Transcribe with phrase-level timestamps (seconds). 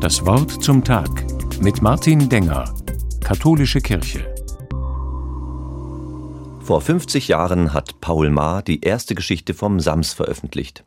[0.00, 1.10] Das Wort zum Tag
[1.60, 2.74] mit Martin Denger,
[3.22, 4.34] Katholische Kirche.
[6.60, 10.84] Vor 50 Jahren hat Paul Maar die erste Geschichte vom Sams veröffentlicht.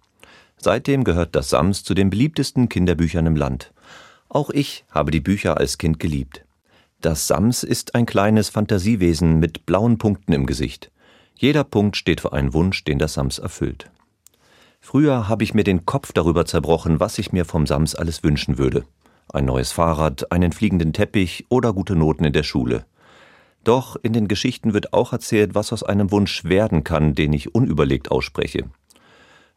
[0.58, 3.74] Seitdem gehört das Sams zu den beliebtesten Kinderbüchern im Land.
[4.30, 6.46] Auch ich habe die Bücher als Kind geliebt.
[7.02, 10.90] Das Sams ist ein kleines Fantasiewesen mit blauen Punkten im Gesicht.
[11.36, 13.92] Jeder Punkt steht für einen Wunsch, den das Sams erfüllt.
[14.86, 18.58] Früher habe ich mir den Kopf darüber zerbrochen, was ich mir vom Sams alles wünschen
[18.58, 18.84] würde.
[19.32, 22.86] Ein neues Fahrrad, einen fliegenden Teppich oder gute Noten in der Schule.
[23.64, 27.56] Doch in den Geschichten wird auch erzählt, was aus einem Wunsch werden kann, den ich
[27.56, 28.66] unüberlegt ausspreche.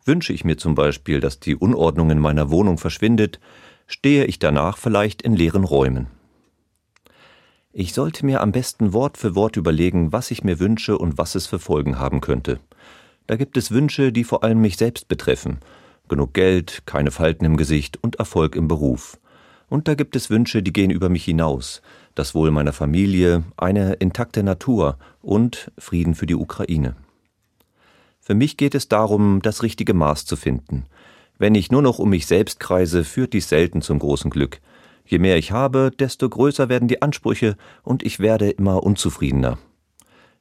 [0.05, 3.41] Wünsche ich mir zum Beispiel, dass die Unordnung in meiner Wohnung verschwindet,
[3.89, 6.07] stehe ich danach vielleicht in leeren Räumen.
[7.73, 11.35] Ich sollte mir am besten Wort für Wort überlegen, was ich mir wünsche und was
[11.35, 12.61] es für Folgen haben könnte.
[13.27, 15.59] Da gibt es Wünsche, die vor allem mich selbst betreffen.
[16.09, 19.19] Genug Geld, keine Falten im Gesicht und Erfolg im Beruf.
[19.69, 21.83] Und da gibt es Wünsche, die gehen über mich hinaus.
[22.15, 26.95] Das Wohl meiner Familie, eine intakte Natur und Frieden für die Ukraine.
[28.21, 30.87] Für mich geht es darum, das richtige Maß zu finden.
[31.39, 34.61] Wenn ich nur noch um mich selbst kreise, führt dies selten zum großen Glück.
[35.05, 39.59] Je mehr ich habe, desto größer werden die Ansprüche und ich werde immer unzufriedener.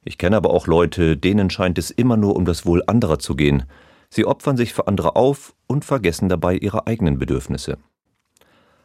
[0.06, 3.36] Ich kenne aber auch Leute, denen scheint es immer nur um das Wohl anderer zu
[3.36, 3.64] gehen.
[4.10, 7.80] Sie opfern sich für andere auf und vergessen dabei ihre eigenen Bedürfnisse.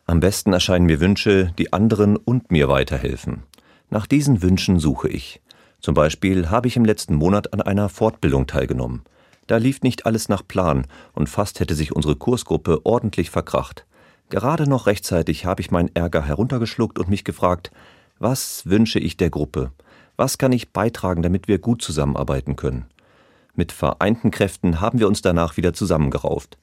[0.06, 3.42] Am besten erscheinen mir Wünsche, die anderen und mir weiterhelfen.
[3.90, 5.42] Nach diesen Wünschen suche ich.
[5.80, 9.02] Zum Beispiel habe ich im letzten Monat an einer Fortbildung teilgenommen.
[9.46, 13.86] Da lief nicht alles nach Plan und fast hätte sich unsere Kursgruppe ordentlich verkracht.
[14.30, 17.70] Gerade noch rechtzeitig habe ich meinen Ärger heruntergeschluckt und mich gefragt,
[18.18, 19.72] was wünsche ich der Gruppe?
[20.20, 22.84] Was kann ich beitragen, damit wir gut zusammenarbeiten können?
[23.54, 26.58] Mit vereinten Kräften haben wir uns danach wieder zusammengerauft.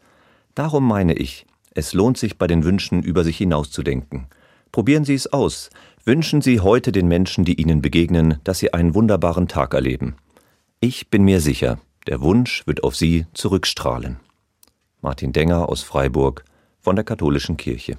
[0.54, 4.28] Darum meine ich, es lohnt sich bei den Wünschen über sich hinauszudenken.
[4.72, 5.72] Probieren Sie es aus.
[6.06, 10.18] Wünschen Sie heute den Menschen, die Ihnen begegnen, dass Sie einen wunderbaren Tag erleben.
[10.80, 14.18] Ich bin mir sicher, der Wunsch wird auf Sie zurückstrahlen.
[15.02, 16.46] Martin Denger aus Freiburg
[16.80, 17.98] von der Katholischen Kirche.